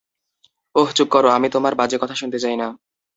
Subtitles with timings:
[0.75, 2.67] ওহ, চুপ করো, আমি তোমার, বাজে কথা শুনতে চাই না।